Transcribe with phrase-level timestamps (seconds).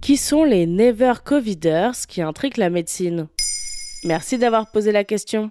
[0.00, 3.28] Qui sont les Never Coviders qui intriguent la médecine?
[4.04, 5.50] Merci d'avoir posé la question.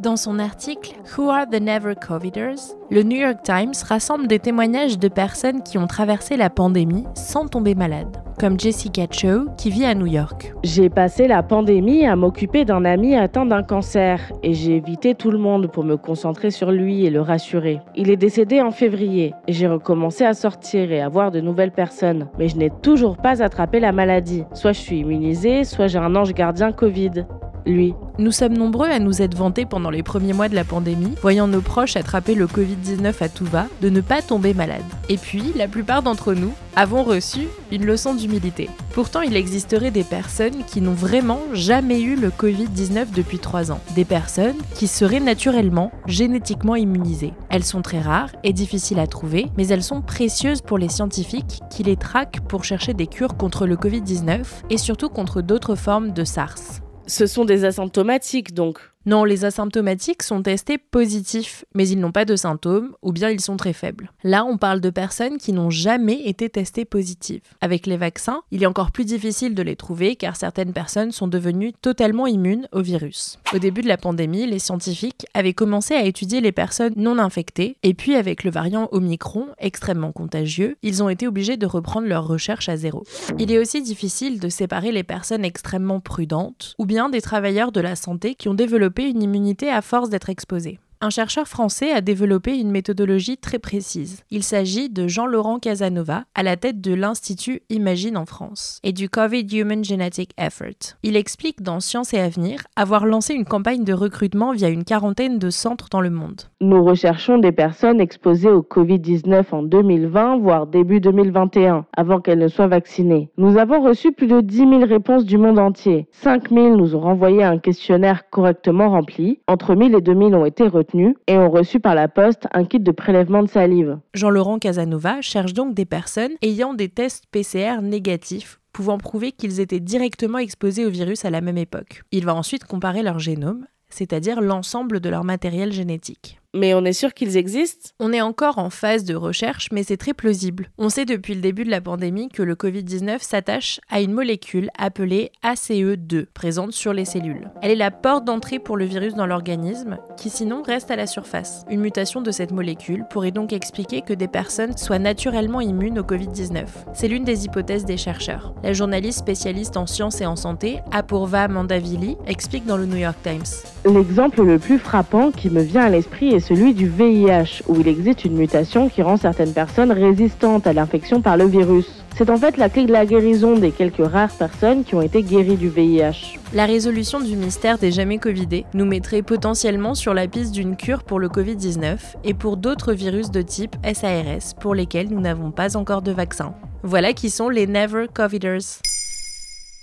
[0.00, 4.98] Dans son article Who are the Never Coviders, le New York Times rassemble des témoignages
[4.98, 9.84] de personnes qui ont traversé la pandémie sans tomber malade, comme Jessica Cho qui vit
[9.84, 10.54] à New York.
[10.64, 15.30] J'ai passé la pandémie à m'occuper d'un ami atteint d'un cancer et j'ai évité tout
[15.30, 17.80] le monde pour me concentrer sur lui et le rassurer.
[17.94, 21.72] Il est décédé en février et j'ai recommencé à sortir et à voir de nouvelles
[21.72, 24.44] personnes, mais je n'ai toujours pas attrapé la maladie.
[24.54, 27.26] Soit je suis immunisée, soit j'ai un ange gardien Covid
[27.66, 27.94] lui.
[28.18, 31.48] Nous sommes nombreux à nous être vantés pendant les premiers mois de la pandémie, voyant
[31.48, 34.84] nos proches attraper le Covid-19 à tout va, de ne pas tomber malade.
[35.08, 38.70] Et puis, la plupart d'entre nous avons reçu une leçon d'humilité.
[38.92, 43.80] Pourtant, il existerait des personnes qui n'ont vraiment jamais eu le Covid-19 depuis 3 ans.
[43.94, 47.32] Des personnes qui seraient naturellement, génétiquement immunisées.
[47.48, 51.60] Elles sont très rares et difficiles à trouver, mais elles sont précieuses pour les scientifiques
[51.70, 56.12] qui les traquent pour chercher des cures contre le Covid-19 et surtout contre d'autres formes
[56.12, 56.80] de SARS.
[57.10, 58.78] Ce sont des asymptomatiques donc.
[59.06, 63.40] Non, les asymptomatiques sont testés positifs, mais ils n'ont pas de symptômes ou bien ils
[63.40, 64.12] sont très faibles.
[64.24, 67.40] Là, on parle de personnes qui n'ont jamais été testées positives.
[67.62, 71.28] Avec les vaccins, il est encore plus difficile de les trouver car certaines personnes sont
[71.28, 73.38] devenues totalement immunes au virus.
[73.54, 77.78] Au début de la pandémie, les scientifiques avaient commencé à étudier les personnes non infectées
[77.82, 82.26] et puis avec le variant Omicron, extrêmement contagieux, ils ont été obligés de reprendre leurs
[82.26, 83.04] recherches à zéro.
[83.38, 87.80] Il est aussi difficile de séparer les personnes extrêmement prudentes ou bien des travailleurs de
[87.80, 90.78] la santé qui ont développé une immunité à force d'être exposé.
[91.02, 94.22] Un chercheur français a développé une méthodologie très précise.
[94.30, 99.08] Il s'agit de Jean-Laurent Casanova, à la tête de l'Institut Imagine en France, et du
[99.08, 100.98] COVID Human Genetic Effort.
[101.02, 105.38] Il explique dans Science et Avenir avoir lancé une campagne de recrutement via une quarantaine
[105.38, 106.49] de centres dans le monde.
[106.62, 112.48] Nous recherchons des personnes exposées au Covid-19 en 2020, voire début 2021, avant qu'elles ne
[112.48, 113.30] soient vaccinées.
[113.38, 116.06] Nous avons reçu plus de 10 000 réponses du monde entier.
[116.12, 119.40] 5 000 nous ont renvoyé un questionnaire correctement rempli.
[119.48, 122.78] Entre 1000 et 2000 ont été retenus et ont reçu par la poste un kit
[122.78, 123.98] de prélèvement de salive.
[124.12, 129.80] Jean-Laurent Casanova cherche donc des personnes ayant des tests PCR négatifs pouvant prouver qu'ils étaient
[129.80, 132.02] directement exposés au virus à la même époque.
[132.12, 136.39] Il va ensuite comparer leur génome, c'est-à-dire l'ensemble de leur matériel génétique.
[136.52, 139.96] Mais on est sûr qu'ils existent On est encore en phase de recherche, mais c'est
[139.96, 140.68] très plausible.
[140.78, 144.68] On sait depuis le début de la pandémie que le Covid-19 s'attache à une molécule
[144.76, 147.48] appelée ACE2, présente sur les cellules.
[147.62, 151.06] Elle est la porte d'entrée pour le virus dans l'organisme, qui sinon reste à la
[151.06, 151.64] surface.
[151.70, 156.02] Une mutation de cette molécule pourrait donc expliquer que des personnes soient naturellement immunes au
[156.02, 156.64] Covid-19.
[156.94, 158.54] C'est l'une des hypothèses des chercheurs.
[158.64, 163.18] La journaliste spécialiste en sciences et en santé, Apurva Mandavili, explique dans le New York
[163.22, 163.44] Times.
[163.84, 167.88] L'exemple le plus frappant qui me vient à l'esprit est celui du VIH, où il
[167.88, 172.04] existe une mutation qui rend certaines personnes résistantes à l'infection par le virus.
[172.16, 175.22] C'est en fait la clé de la guérison des quelques rares personnes qui ont été
[175.22, 176.38] guéries du VIH.
[176.52, 181.02] La résolution du mystère des jamais Covidés nous mettrait potentiellement sur la piste d'une cure
[181.02, 185.76] pour le Covid-19 et pour d'autres virus de type SARS pour lesquels nous n'avons pas
[185.76, 186.54] encore de vaccin.
[186.82, 188.80] Voilà qui sont les Never Coviders.